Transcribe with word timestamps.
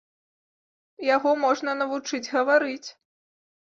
Яго 1.15 1.35
можна 1.45 1.79
навучыць 1.85 2.25
гаварыць. 2.35 2.87